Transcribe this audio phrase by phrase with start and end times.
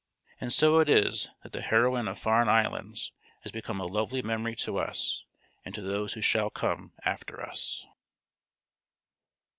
[0.39, 3.11] And so it is that the heroine of Farne Islands
[3.41, 5.23] has become a lovely memory to us,
[5.63, 7.85] and to those who shall come after us.